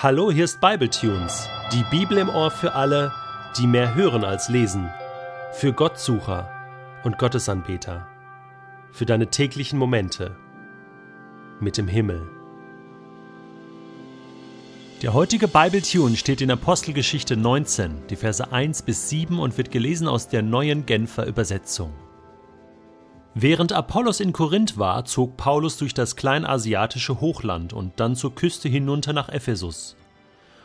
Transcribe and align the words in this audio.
Hallo, 0.00 0.30
hier 0.30 0.44
ist 0.44 0.60
Bibletunes, 0.60 1.48
die 1.72 1.82
Bibel 1.90 2.18
im 2.18 2.28
Ohr 2.28 2.52
für 2.52 2.74
alle, 2.74 3.12
die 3.58 3.66
mehr 3.66 3.96
hören 3.96 4.22
als 4.22 4.48
lesen, 4.48 4.88
für 5.54 5.72
Gottsucher 5.72 6.48
und 7.02 7.18
Gottesanbeter, 7.18 8.06
für 8.92 9.06
deine 9.06 9.26
täglichen 9.26 9.76
Momente 9.76 10.36
mit 11.58 11.78
dem 11.78 11.88
Himmel. 11.88 12.28
Der 15.02 15.14
heutige 15.14 15.48
Bibletune 15.48 16.14
steht 16.14 16.42
in 16.42 16.52
Apostelgeschichte 16.52 17.36
19, 17.36 18.06
die 18.08 18.14
Verse 18.14 18.52
1 18.52 18.82
bis 18.82 19.08
7 19.08 19.40
und 19.40 19.58
wird 19.58 19.72
gelesen 19.72 20.06
aus 20.06 20.28
der 20.28 20.42
neuen 20.42 20.86
Genfer 20.86 21.26
Übersetzung. 21.26 21.92
Während 23.34 23.72
Apollos 23.72 24.20
in 24.20 24.32
Korinth 24.32 24.78
war, 24.78 25.04
zog 25.04 25.36
Paulus 25.36 25.76
durch 25.76 25.94
das 25.94 26.16
kleinasiatische 26.16 27.20
Hochland 27.20 27.72
und 27.72 28.00
dann 28.00 28.16
zur 28.16 28.34
Küste 28.34 28.68
hinunter 28.68 29.12
nach 29.12 29.28
Ephesus. 29.28 29.96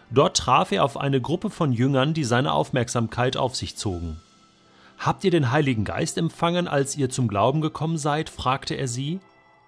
Dort 0.09 0.37
traf 0.37 0.71
er 0.71 0.83
auf 0.83 0.97
eine 0.97 1.21
Gruppe 1.21 1.49
von 1.49 1.73
Jüngern, 1.73 2.13
die 2.13 2.23
seine 2.23 2.53
Aufmerksamkeit 2.53 3.37
auf 3.37 3.55
sich 3.55 3.75
zogen. 3.75 4.21
Habt 4.97 5.23
ihr 5.23 5.31
den 5.31 5.51
Heiligen 5.51 5.83
Geist 5.83 6.17
empfangen, 6.17 6.67
als 6.67 6.95
ihr 6.95 7.09
zum 7.09 7.27
Glauben 7.27 7.61
gekommen 7.61 7.97
seid? 7.97 8.29
fragte 8.29 8.75
er 8.75 8.87
sie. 8.87 9.19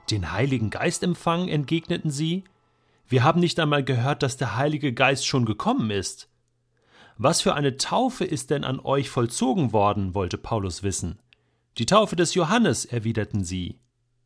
Den 0.09 0.31
Heiligen 0.31 0.69
Geist 0.69 1.03
empfangen? 1.03 1.49
entgegneten 1.49 2.11
sie. 2.11 2.43
Wir 3.07 3.23
haben 3.23 3.39
nicht 3.39 3.59
einmal 3.59 3.83
gehört, 3.83 4.23
dass 4.23 4.37
der 4.37 4.55
Heilige 4.55 4.93
Geist 4.93 5.27
schon 5.27 5.45
gekommen 5.45 5.91
ist. 5.91 6.29
Was 7.17 7.41
für 7.41 7.53
eine 7.53 7.77
Taufe 7.77 8.25
ist 8.25 8.49
denn 8.49 8.63
an 8.63 8.79
euch 8.79 9.09
vollzogen 9.09 9.73
worden? 9.73 10.13
wollte 10.13 10.37
Paulus 10.37 10.83
wissen. 10.83 11.19
Die 11.77 11.85
Taufe 11.85 12.15
des 12.15 12.33
Johannes, 12.35 12.85
erwiderten 12.85 13.43
sie. 13.43 13.79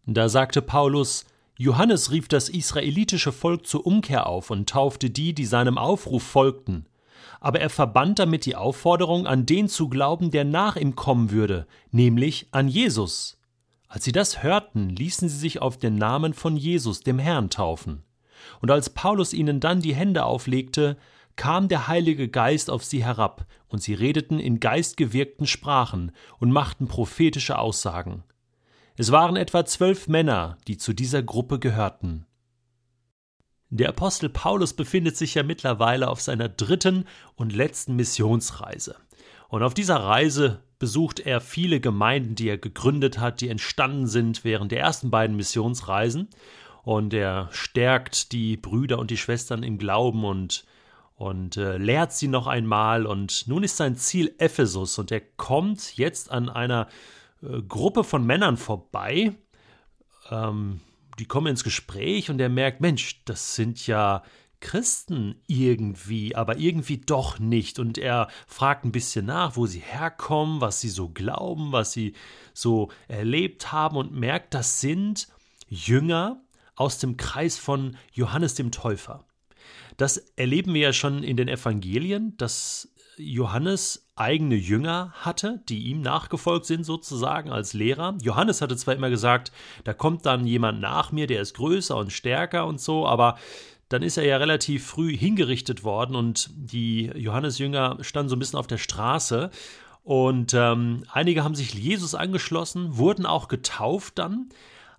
Da 0.06 0.30
sagte 0.30 0.62
Paulus, 0.62 1.26
Johannes 1.58 2.12
rief 2.12 2.28
das 2.28 2.48
israelitische 2.48 3.32
Volk 3.32 3.66
zur 3.66 3.86
Umkehr 3.86 4.28
auf 4.28 4.52
und 4.52 4.70
taufte 4.70 5.10
die, 5.10 5.34
die 5.34 5.46
seinem 5.46 5.78
Aufruf 5.78 6.24
folgten. 6.24 6.86
Aber 7.40 7.60
er 7.60 7.70
verband 7.70 8.20
damit 8.20 8.46
die 8.46 8.56
Aufforderung, 8.56 9.26
an 9.26 9.46
den 9.46 9.68
zu 9.68 9.90
glauben, 9.90 10.30
der 10.30 10.46
nach 10.46 10.76
ihm 10.76 10.96
kommen 10.96 11.32
würde, 11.32 11.66
nämlich 11.92 12.48
an 12.52 12.68
Jesus. 12.68 13.40
Als 13.88 14.04
sie 14.04 14.12
das 14.12 14.44
hörten, 14.44 14.90
ließen 14.90 15.28
sie 15.28 15.38
sich 15.38 15.60
auf 15.62 15.78
den 15.78 15.96
Namen 15.96 16.36
von 16.36 16.56
Jesus, 16.56 17.02
dem 17.02 17.18
Herrn, 17.18 17.50
taufen. 17.50 18.04
Und 18.62 18.70
als 18.70 18.92
Paulus 18.92 19.34
ihnen 19.34 19.60
dann 19.60 19.82
die 19.82 19.96
Hände 19.96 20.26
auflegte, 20.26 20.98
kam 21.40 21.70
der 21.70 21.88
Heilige 21.88 22.28
Geist 22.28 22.70
auf 22.70 22.84
sie 22.84 23.02
herab, 23.02 23.46
und 23.70 23.82
sie 23.82 23.94
redeten 23.94 24.40
in 24.40 24.60
geistgewirkten 24.60 25.48
Sprachen 25.48 26.12
und 26.38 26.52
machten 26.52 26.90
prophetische 26.90 27.58
Aussagen. 27.58 28.26
Es 28.98 29.14
waren 29.14 29.38
etwa 29.38 29.64
zwölf 29.64 30.10
Männer, 30.10 30.58
die 30.68 30.78
zu 30.78 30.92
dieser 30.92 31.24
Gruppe 31.24 31.58
gehörten. 31.60 32.26
Der 33.70 33.88
Apostel 33.88 34.28
Paulus 34.28 34.74
befindet 34.74 35.16
sich 35.16 35.36
ja 35.36 35.44
mittlerweile 35.44 36.10
auf 36.10 36.20
seiner 36.20 36.50
dritten 36.50 37.06
und 37.36 37.56
letzten 37.56 37.96
Missionsreise. 37.96 38.98
Und 39.48 39.64
auf 39.64 39.74
dieser 39.74 39.96
Reise 39.96 40.62
besucht 40.78 41.22
er 41.22 41.40
viele 41.40 41.80
Gemeinden, 41.80 42.36
die 42.36 42.50
er 42.50 42.58
gegründet 42.58 43.18
hat, 43.18 43.40
die 43.40 43.48
entstanden 43.48 44.08
sind 44.08 44.44
während 44.44 44.74
der 44.74 44.82
ersten 44.82 45.10
beiden 45.10 45.38
Missionsreisen. 45.38 46.28
Und 46.84 47.14
er 47.14 47.48
stärkt 47.54 48.34
die 48.34 48.58
Brüder 48.58 49.00
und 49.00 49.10
die 49.10 49.18
Schwestern 49.18 49.64
im 49.64 49.78
Glauben 49.78 50.26
und 50.26 50.66
und 51.20 51.58
äh, 51.58 51.78
lehrt 51.78 52.14
sie 52.14 52.30
noch 52.30 52.48
einmal. 52.48 53.06
Und 53.06 53.46
nun 53.46 53.64
ist 53.64 53.76
sein 53.76 53.98
Ziel 53.98 54.34
Ephesus 54.38 54.98
und 54.98 55.12
er 55.12 55.20
kommt 55.20 55.98
jetzt 55.98 56.32
an 56.32 56.48
einer 56.48 56.88
äh, 57.44 57.62
Gruppe 57.62 58.06
von 58.06 58.26
Männern 58.26 58.56
vorbei. 58.56 59.36
Ähm, 60.32 60.80
die 61.20 61.26
kommen 61.26 61.48
ins 61.48 61.66
Gespräch 61.66 62.30
und 62.30 62.40
er 62.40 62.48
merkt, 62.48 62.80
Mensch, 62.80 63.22
das 63.26 63.56
sind 63.56 63.86
ja 63.86 64.24
Christen 64.62 65.36
irgendwie, 65.46 66.38
aber 66.38 66.58
irgendwie 66.58 67.00
doch 67.00 67.38
nicht. 67.38 67.80
Und 67.80 67.98
er 67.98 68.30
fragt 68.48 68.86
ein 68.86 68.94
bisschen 68.94 69.26
nach, 69.26 69.58
wo 69.58 69.66
sie 69.66 69.80
herkommen, 69.80 70.62
was 70.62 70.80
sie 70.80 70.90
so 70.90 71.10
glauben, 71.10 71.74
was 71.74 71.92
sie 71.92 72.14
so 72.54 72.92
erlebt 73.10 73.74
haben 73.74 73.98
und 73.98 74.14
merkt, 74.14 74.54
das 74.54 74.80
sind 74.80 75.28
Jünger 75.68 76.42
aus 76.78 76.98
dem 76.98 77.18
Kreis 77.18 77.58
von 77.58 77.98
Johannes 78.14 78.56
dem 78.56 78.72
Täufer. 78.72 79.26
Das 80.00 80.16
erleben 80.38 80.74
wir 80.74 80.82
ja 80.82 80.94
schon 80.94 81.24
in 81.24 81.36
den 81.36 81.50
Evangelien, 81.50 82.38
dass 82.38 82.88
Johannes 83.18 84.10
eigene 84.16 84.56
Jünger 84.56 85.12
hatte, 85.12 85.62
die 85.68 85.88
ihm 85.88 86.00
nachgefolgt 86.00 86.66
sind 86.66 86.86
sozusagen 86.86 87.52
als 87.52 87.74
Lehrer. 87.74 88.18
Johannes 88.22 88.62
hatte 88.62 88.78
zwar 88.78 88.96
immer 88.96 89.10
gesagt, 89.10 89.52
da 89.84 89.94
kommt 89.94 90.26
dann 90.26 90.48
jemand 90.48 90.80
nach 90.80 91.12
mir, 91.12 91.28
der 91.28 91.42
ist 91.42 91.54
größer 91.56 91.98
und 91.98 92.14
stärker 92.14 92.66
und 92.66 92.80
so, 92.80 93.06
aber 93.06 93.38
dann 93.90 94.02
ist 94.02 94.16
er 94.16 94.24
ja 94.24 94.38
relativ 94.38 94.88
früh 94.88 95.18
hingerichtet 95.18 95.84
worden 95.84 96.16
und 96.16 96.50
die 96.56 97.08
Johannesjünger 97.08 97.98
standen 98.00 98.30
so 98.30 98.38
ein 98.38 98.40
bisschen 98.40 98.60
auf 98.60 98.68
der 98.68 98.78
Straße 98.78 99.50
und 100.04 100.54
ähm, 100.54 101.04
einige 101.12 101.44
haben 101.44 101.56
sich 101.56 101.74
Jesus 101.74 102.16
angeschlossen, 102.16 102.96
wurden 102.98 103.26
auch 103.26 103.50
getauft 103.50 104.18
dann, 104.18 104.48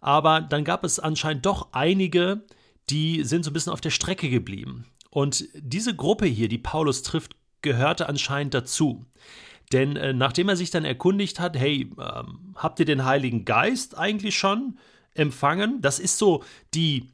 aber 0.03 0.43
dann 0.43 0.65
gab 0.65 0.85
es 0.85 1.01
anscheinend 1.01 1.47
doch 1.47 1.69
einige, 1.73 2.43
die 2.89 3.25
sind 3.25 3.45
so 3.45 3.51
ein 3.51 3.55
bisschen 3.55 3.73
auf 3.73 3.81
der 3.81 3.91
Strecke 3.91 4.31
geblieben. 4.31 4.87
Und 5.11 5.49
diese 5.55 5.95
Gruppe 5.95 6.27
hier, 6.27 6.49
die 6.49 6.59
Paulus 6.59 7.03
trifft, 7.03 7.37
gehörte 7.63 8.09
anscheinend 8.09 8.55
dazu. 8.55 9.05
Denn 9.73 9.97
äh, 9.97 10.13
nachdem 10.13 10.49
er 10.49 10.57
sich 10.57 10.71
dann 10.71 10.85
erkundigt 10.85 11.39
hat, 11.39 11.57
hey, 11.57 11.91
ähm, 11.99 12.55
habt 12.57 12.81
ihr 12.81 12.87
den 12.87 13.05
Heiligen 13.05 13.45
Geist 13.45 13.97
eigentlich 13.97 14.37
schon 14.37 14.79
empfangen? 15.15 15.81
Das 15.81 15.99
ist 15.99 16.19
so 16.19 16.43
die, 16.75 17.09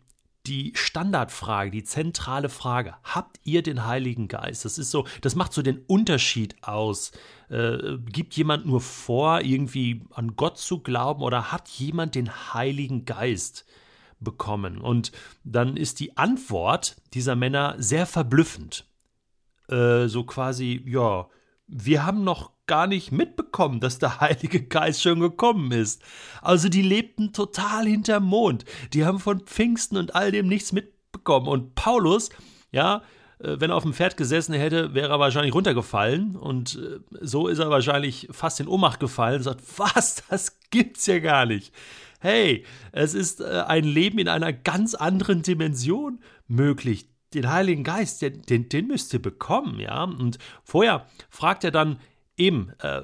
die 0.47 0.72
Standardfrage, 0.75 1.71
die 1.71 1.84
zentrale 1.84 2.49
Frage. 2.49 2.94
Habt 3.03 3.41
ihr 3.44 3.62
den 3.62 3.84
Heiligen 3.84 4.28
Geist? 4.28 4.65
Das 4.65 4.78
ist 4.78 4.91
so, 4.91 5.06
das 5.21 5.34
macht 5.34 5.53
so 5.53 5.60
den 5.60 5.82
Unterschied 5.87 6.56
aus. 6.62 7.12
Äh, 7.50 7.99
gibt 8.06 8.34
jemand 8.34 8.65
nur 8.65 8.81
vor, 8.81 9.43
irgendwie 9.43 10.03
an 10.10 10.37
Gott 10.37 10.56
zu 10.59 10.81
glauben 10.81 11.22
oder 11.22 11.53
hat 11.53 11.69
jemand 11.69 12.15
den 12.15 12.55
Heiligen 12.55 13.05
Geist? 13.05 13.66
Bekommen. 14.21 14.78
Und 14.78 15.12
dann 15.44 15.77
ist 15.77 16.00
die 16.00 16.16
Antwort 16.16 16.97
dieser 17.15 17.37
Männer 17.37 17.75
sehr 17.78 18.06
verblüffend. 18.06 18.87
Äh, 19.69 20.06
so 20.06 20.25
quasi, 20.25 20.82
ja, 20.87 21.28
wir 21.66 22.06
haben 22.06 22.25
noch 22.25 22.53
gar 22.66 22.87
nicht 22.87 23.12
mitbekommen, 23.12 23.81
dass 23.81 23.99
der 23.99 24.21
Heilige 24.21 24.62
Geist 24.62 25.03
schon 25.03 25.21
gekommen 25.21 25.72
ist. 25.72 26.03
Also 26.43 26.69
die 26.69 26.82
lebten 26.82 27.32
total 27.32 27.87
hinterm 27.87 28.25
Mond. 28.25 28.65
Die 28.93 29.05
haben 29.05 29.21
von 29.21 29.41
Pfingsten 29.41 29.97
und 29.97 30.15
all 30.15 30.32
dem 30.32 30.49
nichts 30.49 30.72
mitbekommen. 30.72 31.49
Und 31.49 31.75
Paulus, 31.75 32.31
ja, 32.72 33.03
wenn 33.38 33.70
er 33.70 33.76
auf 33.76 33.82
dem 33.82 33.92
Pferd 33.92 34.16
gesessen 34.16 34.54
hätte, 34.54 34.94
wäre 34.94 35.10
er 35.10 35.20
wahrscheinlich 35.20 35.54
runtergefallen. 35.54 36.36
Und 36.36 36.76
äh, 36.76 37.00
so 37.20 37.48
ist 37.48 37.58
er 37.58 37.70
wahrscheinlich 37.70 38.28
fast 38.30 38.60
in 38.60 38.69
Ohnmacht 38.69 39.00
gefallen 39.00 39.38
und 39.38 39.42
sagt, 39.42 39.62
was, 39.76 40.22
das 40.28 40.58
gibt's 40.70 41.06
ja 41.06 41.19
gar 41.19 41.46
nicht 41.46 41.72
hey, 42.20 42.64
es 42.92 43.14
ist 43.14 43.41
äh, 43.41 43.64
ein 43.66 43.84
Leben 43.84 44.19
in 44.19 44.28
einer 44.28 44.52
ganz 44.52 44.94
anderen 44.94 45.42
Dimension 45.42 46.20
möglich. 46.48 47.08
Den 47.34 47.50
Heiligen 47.50 47.84
Geist, 47.84 48.22
den, 48.22 48.42
den, 48.42 48.69
den 48.69 48.86
müsst 48.86 49.12
ihr 49.12 49.20
bekommen, 49.22 49.78
ja. 49.80 50.04
Und 50.04 50.38
vorher 50.64 51.06
fragt 51.28 51.64
er 51.64 51.70
dann 51.70 51.98
eben, 52.36 52.72
äh, 52.80 53.02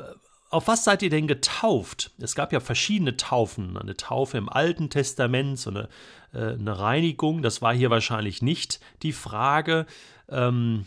auf 0.50 0.68
was 0.68 0.84
seid 0.84 1.02
ihr 1.02 1.10
denn 1.10 1.26
getauft? 1.26 2.12
Es 2.18 2.34
gab 2.34 2.52
ja 2.52 2.60
verschiedene 2.60 3.16
Taufen. 3.16 3.76
Eine 3.76 3.96
Taufe 3.96 4.38
im 4.38 4.48
Alten 4.48 4.90
Testament, 4.90 5.58
so 5.58 5.70
eine, 5.70 5.88
äh, 6.34 6.54
eine 6.54 6.78
Reinigung, 6.78 7.42
das 7.42 7.62
war 7.62 7.74
hier 7.74 7.90
wahrscheinlich 7.90 8.42
nicht 8.42 8.80
die 9.02 9.12
Frage. 9.12 9.86
Ähm, 10.32 10.86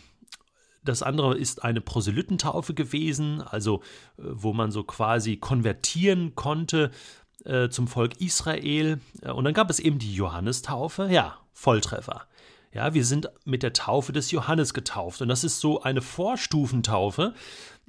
das 0.84 1.02
andere 1.02 1.36
ist 1.36 1.64
eine 1.64 1.80
Proselytentaufe 1.80 2.74
gewesen, 2.74 3.42
also 3.42 3.82
äh, 4.18 4.22
wo 4.22 4.52
man 4.52 4.70
so 4.70 4.84
quasi 4.84 5.36
konvertieren 5.36 6.34
konnte 6.34 6.90
äh, 7.44 7.68
zum 7.68 7.88
Volk 7.88 8.20
Israel. 8.20 9.00
Äh, 9.22 9.30
und 9.32 9.44
dann 9.44 9.54
gab 9.54 9.70
es 9.70 9.80
eben 9.80 9.98
die 9.98 10.14
Johannestaufe. 10.14 11.08
Ja, 11.10 11.38
Volltreffer. 11.52 12.26
Ja, 12.72 12.92
wir 12.92 13.04
sind 13.04 13.30
mit 13.44 13.62
der 13.62 13.72
Taufe 13.72 14.12
des 14.12 14.30
Johannes 14.30 14.74
getauft. 14.74 15.22
Und 15.22 15.28
das 15.28 15.44
ist 15.44 15.60
so 15.60 15.80
eine 15.80 16.02
Vorstufentaufe, 16.02 17.34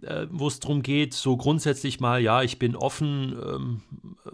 äh, 0.04 0.28
wo 0.30 0.48
es 0.48 0.60
darum 0.60 0.84
geht, 0.84 1.14
so 1.14 1.38
grundsätzlich 1.38 2.00
mal, 2.00 2.22
ja, 2.22 2.44
ich 2.44 2.60
bin 2.60 2.76
offen 2.76 3.36
ähm, 3.44 3.82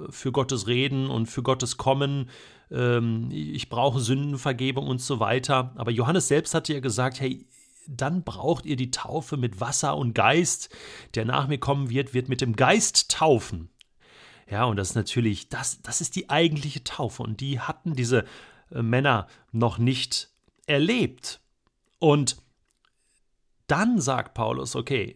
für 0.10 0.32
Gottes 0.32 0.68
Reden 0.68 1.10
und 1.10 1.28
für 1.28 1.44
Gottes 1.44 1.78
Kommen. 1.78 2.30
Ähm, 2.72 3.30
ich 3.32 3.70
brauche 3.70 4.00
Sündenvergebung 4.00 4.88
und 4.88 5.02
so 5.02 5.20
weiter. 5.20 5.72
Aber 5.76 5.92
Johannes 5.92 6.28
selbst 6.28 6.54
hatte 6.54 6.74
ja 6.74 6.80
gesagt, 6.80 7.20
hey, 7.20 7.46
dann 7.88 8.24
braucht 8.24 8.66
ihr 8.66 8.76
die 8.76 8.92
Taufe 8.92 9.38
mit 9.38 9.60
Wasser 9.60 9.98
und 9.98 10.14
Geist. 10.14 10.70
Der 11.16 11.26
nach 11.26 11.48
mir 11.48 11.58
kommen 11.58 11.90
wird, 11.90 12.14
wird 12.14 12.30
mit 12.30 12.42
dem 12.42 12.56
Geist 12.56 13.12
taufen. 13.12 13.70
Ja, 14.50 14.66
und 14.66 14.76
das 14.76 14.90
ist 14.90 14.96
natürlich, 14.96 15.50
das, 15.50 15.82
das 15.82 16.02
ist 16.02 16.16
die 16.16 16.30
eigentliche 16.30 16.84
Taufe. 16.84 17.24
Und 17.24 17.40
die 17.40 17.60
hatten 17.60 17.96
diese 17.96 18.26
äh, 18.72 18.82
Männer 18.82 19.28
noch 19.52 19.78
nicht 19.78 20.30
erlebt. 20.66 21.40
Und 22.00 22.38
dann 23.68 24.02
sagt 24.02 24.34
Paulus, 24.34 24.76
okay, 24.76 25.16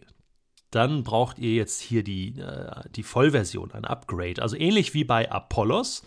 dann 0.70 1.02
braucht 1.02 1.38
ihr 1.38 1.54
jetzt 1.54 1.80
hier 1.80 2.02
die, 2.02 2.38
äh, 2.38 2.82
die 2.94 3.02
Vollversion, 3.02 3.72
ein 3.72 3.84
Upgrade. 3.84 4.42
Also 4.42 4.56
ähnlich 4.56 4.94
wie 4.94 5.04
bei 5.04 5.30
Apollos, 5.30 6.02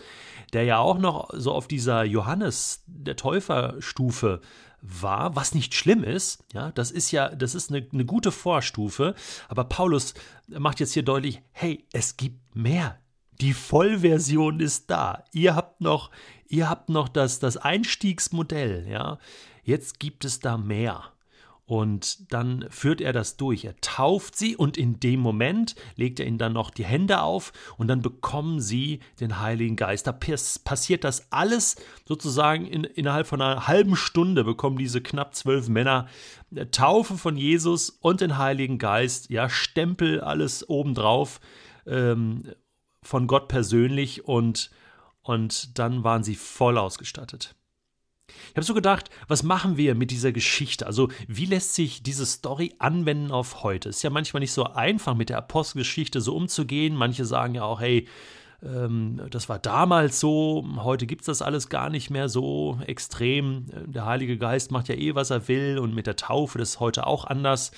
der 0.54 0.64
ja 0.64 0.78
auch 0.78 0.98
noch 0.98 1.30
so 1.34 1.52
auf 1.52 1.68
dieser 1.68 2.04
Johannes 2.04 2.84
der 2.88 3.16
Täuferstufe 3.16 4.42
war, 4.82 5.36
was 5.36 5.54
nicht 5.54 5.74
schlimm 5.74 6.04
ist. 6.04 6.44
Ja, 6.54 6.72
das 6.72 6.92
ist 6.92 7.12
ja, 7.12 7.30
das 7.30 7.56
ist 7.56 7.72
eine, 7.72 7.88
eine 7.92 8.06
gute 8.06 8.32
Vorstufe. 8.32 9.16
Aber 9.48 9.64
Paulus 9.64 10.14
macht 10.48 10.80
jetzt 10.80 10.94
hier 10.94 11.04
deutlich, 11.04 11.42
hey, 11.52 11.86
es 11.94 12.18
gibt 12.18 12.56
mehr. 12.56 12.98
Die 13.40 13.54
Vollversion 13.54 14.60
ist 14.60 14.90
da. 14.92 15.24
Ihr 15.32 15.56
habt 15.56 15.82
noch, 15.82 16.12
ihr 16.48 16.70
habt 16.70 16.90
noch 16.90 17.10
das, 17.10 17.40
das 17.40 17.58
Einstiegsmodell, 17.58 18.88
ja. 18.88 19.18
Jetzt 19.64 20.00
gibt 20.00 20.26
es 20.26 20.40
da 20.40 20.58
mehr. 20.58 21.12
Und 21.72 22.34
dann 22.34 22.66
führt 22.70 23.00
er 23.00 23.14
das 23.14 23.38
durch. 23.38 23.64
Er 23.64 23.80
tauft 23.80 24.36
sie 24.36 24.58
und 24.58 24.78
in 24.78 25.00
dem 25.00 25.22
Moment 25.22 25.76
legt 25.96 26.20
er 26.20 26.26
ihnen 26.26 26.38
dann 26.38 26.52
noch 26.52 26.70
die 26.70 26.84
Hände 26.84 27.22
auf 27.22 27.54
und 27.78 27.88
dann 27.88 28.02
bekommen 28.02 28.60
sie 28.60 29.00
den 29.22 29.40
Heiligen 29.40 29.78
Geist. 29.78 30.06
Da 30.06 30.12
passiert 30.12 31.06
das 31.06 31.32
alles 31.32 31.78
sozusagen 32.06 32.68
in, 32.68 32.84
innerhalb 32.84 33.26
von 33.26 33.42
einer 33.42 33.70
halben 33.70 33.96
Stunde 33.96 34.44
bekommen 34.44 34.80
diese 34.80 35.00
knapp 35.00 35.34
zwölf 35.34 35.70
Männer 35.70 36.10
Taufe 36.72 37.18
von 37.18 37.38
Jesus 37.38 37.90
und 37.90 38.20
den 38.20 38.38
Heiligen 38.38 38.78
Geist. 38.78 39.30
Ja, 39.30 39.48
Stempel, 39.48 40.20
alles 40.20 40.68
obendrauf 40.68 41.40
ähm, 41.88 42.52
von 43.02 43.28
Gott 43.28 43.48
persönlich 43.48 44.26
und, 44.26 44.72
und 45.22 45.80
dann 45.80 46.04
waren 46.04 46.26
sie 46.26 46.36
voll 46.36 46.78
ausgestattet. 46.78 47.56
Ich 48.50 48.56
habe 48.56 48.66
so 48.66 48.74
gedacht, 48.74 49.10
was 49.28 49.44
machen 49.44 49.78
wir 49.78 49.96
mit 49.96 50.12
dieser 50.12 50.32
Geschichte? 50.32 50.86
Also, 50.86 51.10
wie 51.28 51.46
lässt 51.46 51.76
sich 51.76 52.04
diese 52.04 52.26
Story 52.26 52.74
anwenden 52.80 53.32
auf 53.32 53.64
heute? 53.64 53.90
Ist 53.90 54.04
ja 54.04 54.10
manchmal 54.10 54.42
nicht 54.42 54.54
so 54.54 54.66
einfach, 54.66 55.16
mit 55.16 55.30
der 55.30 55.38
Apostelgeschichte 55.38 56.22
so 56.22 56.36
umzugehen. 56.36 56.96
Manche 56.96 57.26
sagen 57.26 57.56
ja 57.56 57.64
auch, 57.64 57.82
hey, 57.82 58.08
ähm, 58.64 59.22
das 59.30 59.50
war 59.50 59.60
damals 59.60 60.20
so, 60.20 60.66
heute 60.78 61.06
gibt 61.06 61.22
es 61.22 61.26
das 61.28 61.42
alles 61.42 61.70
gar 61.70 61.90
nicht 61.90 62.10
mehr 62.10 62.30
so 62.30 62.80
extrem. 62.86 63.66
Der 63.88 64.06
Heilige 64.06 64.38
Geist 64.38 64.72
macht 64.72 64.88
ja 64.88 64.96
eh, 64.96 65.16
was 65.16 65.30
er 65.30 65.48
will 65.48 65.80
und 65.80 65.96
mit 65.96 66.08
der 66.08 66.16
Taufe 66.16 66.60
ist 66.60 66.80
heute 66.80 67.08
auch 67.08 67.26
anders. 67.26 67.72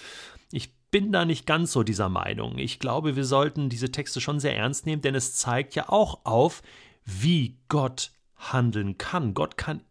Ich 0.52 0.74
bin 0.92 1.12
da 1.12 1.26
nicht 1.26 1.46
ganz 1.46 1.72
so 1.72 1.84
dieser 1.84 2.10
Meinung. 2.10 2.58
Ich 2.58 2.80
glaube, 2.80 3.16
wir 3.16 3.26
sollten 3.26 3.70
diese 3.70 3.92
Texte 3.92 4.22
schon 4.22 4.40
sehr 4.40 4.56
ernst 4.56 4.86
nehmen, 4.86 5.02
denn 5.02 5.16
es 5.16 5.36
zeigt 5.36 5.76
ja 5.76 5.90
auch 5.90 6.26
auf, 6.26 6.62
wie 7.06 7.58
Gott 7.70 8.12
handeln 8.36 8.98
kann. 8.98 9.34
Gott 9.34 9.58
kann 9.58 9.82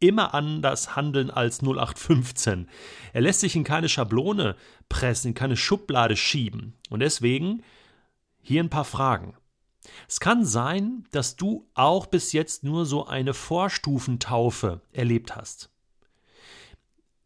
immer 0.00 0.34
anders 0.34 0.96
handeln 0.96 1.30
als 1.30 1.62
0815. 1.62 2.68
Er 3.12 3.20
lässt 3.20 3.40
sich 3.40 3.56
in 3.56 3.64
keine 3.64 3.88
Schablone 3.88 4.56
pressen, 4.88 5.28
in 5.28 5.34
keine 5.34 5.56
Schublade 5.56 6.16
schieben. 6.16 6.74
Und 6.90 7.00
deswegen 7.00 7.62
hier 8.42 8.62
ein 8.62 8.70
paar 8.70 8.84
Fragen. 8.84 9.34
Es 10.08 10.20
kann 10.20 10.44
sein, 10.44 11.04
dass 11.12 11.36
du 11.36 11.68
auch 11.74 12.06
bis 12.06 12.32
jetzt 12.32 12.64
nur 12.64 12.86
so 12.86 13.06
eine 13.06 13.34
Vorstufentaufe 13.34 14.82
erlebt 14.92 15.36
hast. 15.36 15.70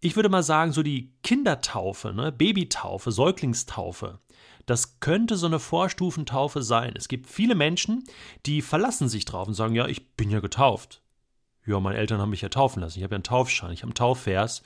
Ich 0.01 0.17
würde 0.17 0.29
mal 0.29 0.43
sagen, 0.43 0.73
so 0.73 0.83
die 0.83 1.13
Kindertaufe, 1.23 2.13
ne, 2.15 2.33
Babytaufe, 2.33 3.13
Säuglingstaufe, 3.13 4.19
das 4.65 5.01
könnte 5.01 5.37
so 5.37 5.47
eine 5.47 5.59
Vorstufentaufe 5.59 6.63
sein. 6.63 6.95
Es 6.97 7.09
gibt 7.09 7.27
viele 7.29 7.55
Menschen, 7.55 8.05
die 8.47 8.63
verlassen 8.63 9.09
sich 9.09 9.25
drauf 9.25 9.49
und 9.49 9.55
sagen, 9.55 9.75
ja, 9.75 9.87
ich 9.87 10.13
bin 10.13 10.31
ja 10.31 10.41
getauft 10.41 11.03
ja, 11.71 11.81
meine 11.81 11.97
Eltern 11.97 12.21
haben 12.21 12.31
mich 12.31 12.43
ja 12.43 12.49
taufen 12.49 12.81
lassen. 12.81 12.99
Ich 12.99 13.05
habe 13.05 13.15
ja 13.15 13.17
einen 13.17 13.25
Taufschein, 13.25 13.73
ich 13.73 13.83
habe 13.83 13.91
einen 13.91 13.95
Taufvers. 13.95 14.63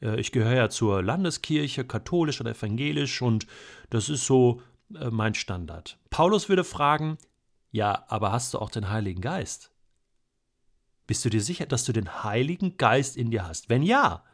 Äh, 0.00 0.18
ich 0.20 0.32
gehöre 0.32 0.54
ja 0.54 0.68
zur 0.68 1.02
Landeskirche, 1.02 1.84
katholisch 1.84 2.40
oder 2.40 2.50
evangelisch 2.50 3.22
und 3.22 3.46
das 3.90 4.08
ist 4.08 4.26
so 4.26 4.62
äh, 4.94 5.10
mein 5.10 5.34
Standard. 5.34 5.98
Paulus 6.10 6.48
würde 6.48 6.64
fragen, 6.64 7.18
ja, 7.70 8.04
aber 8.08 8.32
hast 8.32 8.54
du 8.54 8.58
auch 8.58 8.70
den 8.70 8.90
Heiligen 8.90 9.20
Geist? 9.20 9.70
Bist 11.06 11.24
du 11.24 11.30
dir 11.30 11.42
sicher, 11.42 11.66
dass 11.66 11.84
du 11.84 11.92
den 11.92 12.24
Heiligen 12.24 12.76
Geist 12.78 13.16
in 13.16 13.30
dir 13.30 13.46
hast? 13.46 13.68
Wenn 13.68 13.82
ja, 13.82 14.24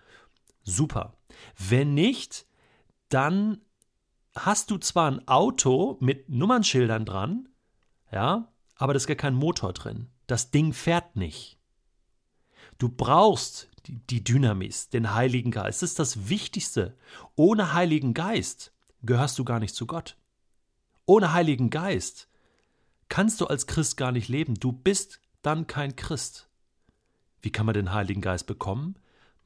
super. 0.63 1.17
Wenn 1.59 1.95
nicht, 1.95 2.47
dann 3.09 3.61
hast 4.35 4.71
du 4.71 4.79
zwar 4.79 5.11
ein 5.11 5.27
Auto 5.29 5.99
mit 6.01 6.29
Nummernschildern 6.31 7.05
dran, 7.05 7.49
ja, 8.11 8.49
aber 8.77 8.95
da 8.95 8.97
ist 8.97 9.07
gar 9.07 9.17
kein 9.17 9.35
Motor 9.35 9.73
drin. 9.73 10.09
Das 10.27 10.51
Ding 10.51 10.73
fährt 10.73 11.17
nicht. 11.17 11.59
Du 12.83 12.89
brauchst 12.89 13.69
die, 13.87 14.25
Dynamis, 14.25 14.89
den 14.89 15.15
Heiligen 15.15 15.53
Geist. 15.53 15.83
Das 15.83 15.91
ist 15.91 16.01
das 16.01 16.29
Wichtigste. 16.29 16.97
Ohne 17.37 17.75
Heiligen 17.75 18.13
Geist 18.13 18.73
gehörst 19.05 19.39
du 19.39 19.45
gar 19.45 19.61
nicht 19.61 19.77
zu 19.77 19.87
Gott. 19.87 20.17
Ohne 21.07 21.33
Heiligen 21.33 21.71
Geist 21.71 22.27
kannst 23.09 23.41
du 23.41 23.47
als 23.47 23.69
Christ 23.69 23.97
gar 23.97 24.11
nicht 24.11 24.29
leben. 24.29 24.55
Du 24.55 24.73
bist 24.73 25.21
dann 25.43 25.69
kein 25.69 25.95
Christ. 25.95 26.49
Wie 27.41 27.53
kann 27.53 27.67
man 27.67 27.75
den 27.75 27.93
Heiligen 27.93 28.21
Geist 28.21 28.49
bekommen? 28.49 28.97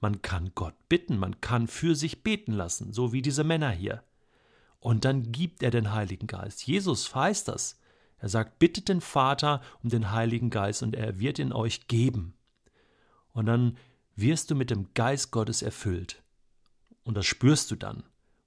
Man 0.01 0.23
kann 0.23 0.53
Gott 0.55 0.89
bitten, 0.89 1.19
man 1.19 1.39
kann 1.43 1.67
für 1.67 1.95
sich 1.95 2.23
beten 2.23 2.55
lassen, 2.55 2.95
so 2.95 3.13
wie 3.13 3.21
diese 3.21 3.45
Männer 3.45 3.71
hier. 3.71 4.03
Und 4.81 5.05
dann 5.05 5.31
gibt 5.31 5.63
er 5.63 5.71
den 5.71 5.93
Heiligen 5.93 6.27
Geist. 6.27 6.67
Jesus 6.67 7.07
verheißt 7.07 7.49
das. 7.49 7.79
Er 8.17 8.31
sagt, 8.31 8.59
bittet 8.59 8.89
den 8.89 9.03
Vater 9.03 9.61
um 9.83 9.91
den 9.91 10.13
Heiligen 10.13 10.49
Geist 10.49 10.83
und 10.83 10.97
er 10.97 11.19
wird 11.19 11.39
ihn 11.39 11.53
euch 11.53 11.87
geben. 11.87 12.33
Und 13.37 13.45
dann 13.45 13.77
wirst 14.15 14.51
du 14.51 14.55
mit 14.55 14.71
dem 14.71 14.95
Geist 14.95 15.31
Gottes 15.31 15.61
erfüllt. 15.61 16.23
Und 17.05 17.19
das 17.19 17.27
spürst 17.27 17.71
du 17.71 17.77
dann. 17.77 18.03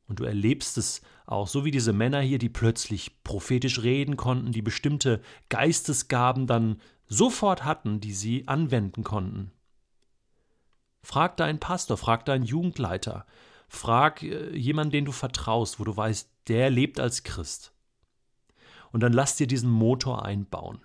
Und 0.07 0.19
du 0.19 0.23
erlebst 0.23 0.79
es 0.79 1.03
auch, 1.27 1.47
so 1.47 1.63
wie 1.63 1.69
diese 1.69 1.93
Männer 1.93 2.21
hier, 2.21 2.39
die 2.39 2.49
plötzlich 2.49 3.23
prophetisch 3.23 3.83
reden 3.83 4.17
konnten, 4.17 4.51
die 4.51 4.63
bestimmte 4.63 5.21
Geistesgaben 5.49 6.47
dann 6.47 6.81
sofort 7.05 7.65
hatten, 7.65 7.99
die 7.99 8.13
sie 8.13 8.47
anwenden 8.47 9.03
konnten. 9.03 9.51
Frag 11.03 11.37
deinen 11.37 11.59
Pastor, 11.59 11.95
frag 11.95 12.25
deinen 12.25 12.43
Jugendleiter, 12.43 13.27
frag 13.67 14.23
äh, 14.23 14.57
jemanden, 14.57 14.91
den 14.91 15.05
du 15.05 15.11
vertraust, 15.11 15.79
wo 15.79 15.83
du 15.83 15.95
weißt, 15.95 16.31
der 16.47 16.71
lebt 16.71 16.99
als 16.99 17.21
Christ. 17.21 17.73
Und 18.91 19.01
dann 19.01 19.13
lass 19.13 19.35
dir 19.35 19.45
diesen 19.45 19.69
Motor 19.69 20.25
einbauen. 20.25 20.83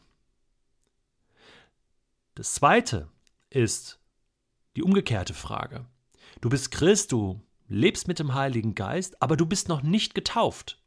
Das 2.34 2.52
Zweite, 2.52 3.08
ist 3.54 4.00
die 4.76 4.82
umgekehrte 4.82 5.34
Frage. 5.34 5.86
Du 6.40 6.48
bist 6.48 6.70
Christ, 6.70 7.12
du 7.12 7.40
lebst 7.68 8.08
mit 8.08 8.18
dem 8.18 8.34
Heiligen 8.34 8.74
Geist, 8.74 9.20
aber 9.22 9.36
du 9.36 9.46
bist 9.46 9.68
noch 9.68 9.82
nicht 9.82 10.14
getauft. 10.14 10.82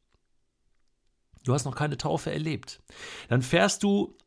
Du 1.44 1.54
hast 1.54 1.66
noch 1.66 1.75
keine 1.75 1.98
Taufe 1.98 2.31
erlebt. 2.31 2.81
Dann 3.30 3.42
fährst 3.42 3.84
du 3.84 4.18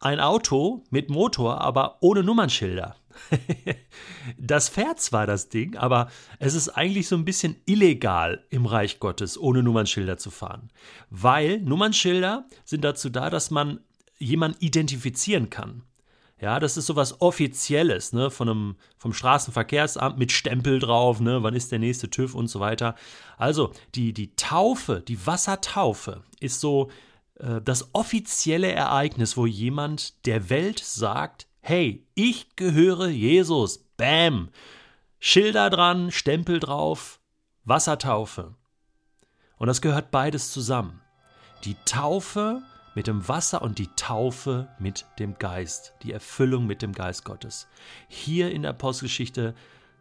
ein 0.00 0.20
Auto 0.20 0.84
mit 0.90 1.08
Motor, 1.08 1.60
aber 1.60 1.98
ohne 2.00 2.22
Nummernschilder. 2.22 2.96
das 4.38 4.68
fährt 4.68 5.00
zwar 5.00 5.26
das 5.26 5.48
Ding, 5.48 5.76
aber 5.76 6.10
es 6.38 6.54
ist 6.54 6.68
eigentlich 6.68 7.08
so 7.08 7.16
ein 7.16 7.24
bisschen 7.24 7.56
illegal 7.64 8.44
im 8.50 8.66
Reich 8.66 9.00
Gottes, 9.00 9.38
ohne 9.38 9.62
Nummernschilder 9.62 10.18
zu 10.18 10.30
fahren. 10.30 10.70
Weil 11.08 11.60
Nummernschilder 11.60 12.46
sind 12.64 12.84
dazu 12.84 13.08
da, 13.08 13.30
dass 13.30 13.50
man 13.50 13.80
jemanden 14.18 14.58
identifizieren 14.60 15.48
kann. 15.50 15.82
Ja, 16.38 16.60
das 16.60 16.76
ist 16.76 16.86
sowas 16.86 17.22
Offizielles, 17.22 18.12
ne, 18.12 18.30
von 18.30 18.48
einem, 18.48 18.76
vom 18.98 19.14
Straßenverkehrsamt 19.14 20.18
mit 20.18 20.32
Stempel 20.32 20.78
drauf, 20.78 21.18
ne, 21.18 21.42
wann 21.42 21.54
ist 21.54 21.72
der 21.72 21.78
nächste 21.78 22.10
TÜV 22.10 22.34
und 22.34 22.48
so 22.48 22.60
weiter. 22.60 22.94
Also, 23.38 23.72
die, 23.94 24.12
die 24.12 24.36
Taufe, 24.36 25.00
die 25.00 25.26
Wassertaufe 25.26 26.22
ist 26.40 26.60
so 26.60 26.90
äh, 27.36 27.62
das 27.62 27.94
offizielle 27.94 28.70
Ereignis, 28.70 29.38
wo 29.38 29.46
jemand 29.46 30.26
der 30.26 30.50
Welt 30.50 30.78
sagt, 30.78 31.46
hey, 31.60 32.04
ich 32.14 32.54
gehöre 32.56 33.08
Jesus. 33.08 33.78
Bam. 33.96 34.50
Schilder 35.18 35.70
dran, 35.70 36.10
Stempel 36.10 36.60
drauf, 36.60 37.18
Wassertaufe. 37.64 38.54
Und 39.56 39.68
das 39.68 39.80
gehört 39.80 40.10
beides 40.10 40.52
zusammen. 40.52 41.00
Die 41.64 41.76
Taufe 41.86 42.62
mit 42.96 43.06
dem 43.06 43.28
Wasser 43.28 43.62
und 43.62 43.78
die 43.78 43.90
Taufe 43.94 44.68
mit 44.80 45.04
dem 45.18 45.38
Geist, 45.38 45.92
die 46.02 46.12
Erfüllung 46.12 46.66
mit 46.66 46.80
dem 46.80 46.92
Geist 46.92 47.24
Gottes. 47.24 47.68
Hier 48.08 48.50
in 48.50 48.62
der 48.62 48.72
Apostelgeschichte 48.72 49.54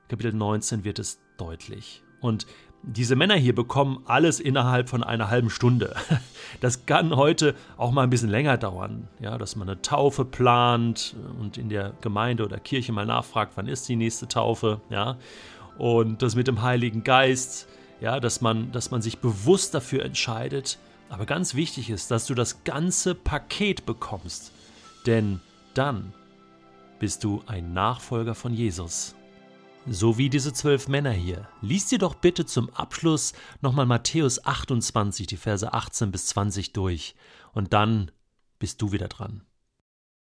Kapitel 0.08 0.34
19 0.34 0.86
wird 0.86 0.98
es 0.98 1.20
deutlich. 1.38 2.04
Und 2.22 2.48
diese 2.84 3.16
Männer 3.16 3.36
hier 3.36 3.54
bekommen 3.54 4.04
alles 4.06 4.40
innerhalb 4.40 4.88
von 4.88 5.04
einer 5.04 5.30
halben 5.30 5.52
Stunde. 5.52 5.96
Das 6.62 6.86
kann 6.86 7.16
heute 7.16 7.54
auch 7.75 7.92
mal 7.92 8.04
ein 8.04 8.10
bisschen 8.10 8.30
länger 8.30 8.58
dauern, 8.58 9.10
ja, 9.20 9.38
dass 9.38 9.58
man 9.58 9.68
eine 9.68 9.82
Taufe 9.82 10.24
plant 10.24 11.16
und 11.38 11.58
in 11.58 11.68
der 11.68 11.92
Gemeinde 12.00 12.46
oder 12.46 12.60
Kirche 12.60 12.94
mal 12.94 13.06
nachfragt, 13.06 13.54
wann 13.56 13.68
ist 13.68 13.90
die 13.90 13.98
nächste 13.98 14.28
Taufe, 14.28 14.80
ja. 14.90 15.18
Und 15.78 16.22
das 16.22 16.36
mit 16.36 16.48
dem 16.48 16.62
Heiligen 16.62 17.04
Geist, 17.04 17.68
ja, 18.00 18.22
dass 18.22 18.40
man, 18.40 18.72
dass 18.72 18.90
man 18.90 19.02
sich 19.02 19.18
bewusst 19.18 19.74
dafür 19.74 20.06
entscheidet, 20.06 20.78
aber 21.09 21.25
ganz 21.25 21.55
wichtig 21.55 21.89
ist, 21.89 22.12
dass 22.12 22.25
du 22.25 22.33
das 22.33 22.63
ganze 22.63 23.15
Paket 23.15 23.85
bekommst, 23.85 24.51
denn 25.05 25.39
dann 25.74 26.13
bist 27.00 27.24
du 27.24 27.43
ein 27.45 27.74
Nachfolger 27.74 28.35
von 28.35 28.53
Jesus. 28.53 29.15
So 29.88 30.17
wie 30.17 30.29
diese 30.29 30.51
zwölf 30.51 30.88
Männer 30.88 31.12
hier. 31.12 31.47
Lies 31.62 31.88
dir 31.88 32.00
doch 32.00 32.15
bitte 32.15 32.45
zum 32.45 32.71
Abschluss 32.71 33.33
nochmal 33.62 33.85
Matthäus 33.85 34.43
28, 34.43 35.27
die 35.27 35.38
Verse 35.38 35.71
18 35.71 36.12
bis 36.12 36.27
20 36.27 36.74
durch. 36.74 37.15
Und 37.53 37.74
dann 37.74 38.09
bist 38.57 38.81
du 38.81 38.91
wieder 38.91 39.07
dran. 39.07 39.43